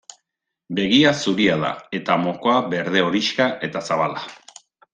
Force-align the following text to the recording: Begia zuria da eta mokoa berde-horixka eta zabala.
Begia 0.77 1.11
zuria 1.23 1.57
da 1.65 1.69
eta 1.99 2.15
mokoa 2.23 2.57
berde-horixka 2.73 3.51
eta 3.69 3.85
zabala. 3.93 4.27